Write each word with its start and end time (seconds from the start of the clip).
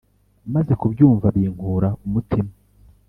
maze 0.53 0.71
kubyumva 0.81 1.27
binkura 1.35 1.89
umutima 2.05 2.51